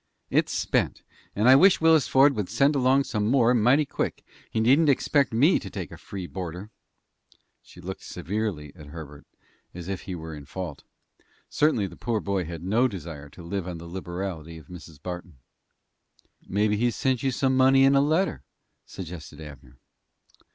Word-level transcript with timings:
"It's 0.31 0.51
spent, 0.51 1.03
and 1.35 1.47
I 1.47 1.55
wish 1.55 1.79
Willis 1.79 2.07
Ford 2.07 2.35
would 2.35 2.49
send 2.49 2.75
along 2.75 3.03
some 3.03 3.27
more 3.27 3.53
mighty 3.53 3.85
quick. 3.85 4.25
He 4.49 4.59
needn't 4.59 4.89
expect 4.89 5.31
me 5.31 5.59
to 5.59 5.69
take 5.69 5.91
a 5.91 5.95
free 5.99 6.25
boarder." 6.25 6.71
She 7.61 7.79
looked 7.81 8.01
severely 8.01 8.73
at 8.75 8.87
Herbert, 8.87 9.27
as 9.75 9.87
if 9.87 10.01
he 10.01 10.15
were 10.15 10.33
in 10.33 10.45
fault. 10.45 10.83
Certainly 11.49 11.85
the 11.85 11.97
poor 11.97 12.19
boy 12.19 12.45
had 12.45 12.63
no 12.63 12.87
desire 12.87 13.29
to 13.29 13.43
live 13.43 13.67
on 13.67 13.77
the 13.77 13.85
liberality 13.85 14.57
of 14.57 14.69
Mrs. 14.69 14.99
Barton. 14.99 15.37
"Maybe 16.47 16.77
he's 16.77 16.95
sent 16.95 17.21
you 17.21 17.29
some 17.29 17.55
money 17.55 17.83
in 17.83 17.93
a 17.93 18.01
letter," 18.01 18.43
suggested 18.87 19.39
Abner. 19.39 19.77